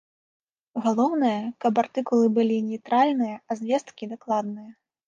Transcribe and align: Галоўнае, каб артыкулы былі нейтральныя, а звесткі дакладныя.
Галоўнае, 0.85 1.35
каб 1.65 1.73
артыкулы 1.83 2.25
былі 2.39 2.57
нейтральныя, 2.71 3.35
а 3.49 3.63
звесткі 3.63 4.03
дакладныя. 4.17 4.71